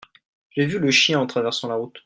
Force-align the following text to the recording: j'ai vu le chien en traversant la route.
j'ai 0.49 0.65
vu 0.65 0.79
le 0.79 0.89
chien 0.89 1.19
en 1.19 1.27
traversant 1.27 1.67
la 1.69 1.75
route. 1.75 1.99